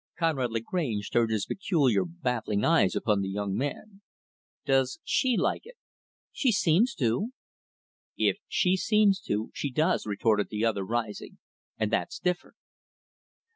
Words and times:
Conrad 0.17 0.49
Lagrange 0.49 1.11
turned 1.11 1.29
his 1.29 1.45
peculiar, 1.45 2.03
baffling 2.05 2.65
eyes 2.65 2.95
upon 2.95 3.21
the 3.21 3.29
young 3.29 3.53
man. 3.53 4.01
"Does 4.65 4.97
she 5.03 5.37
like 5.37 5.61
it?" 5.65 5.75
"She 6.31 6.51
seems 6.51 6.95
to." 6.95 7.33
"If 8.17 8.39
she 8.47 8.75
seems 8.77 9.19
to, 9.27 9.51
she 9.53 9.69
does," 9.69 10.07
retorted 10.07 10.49
the 10.49 10.65
other, 10.65 10.83
rising. 10.83 11.37
"And 11.77 11.91
that's 11.91 12.17
different." 12.17 12.57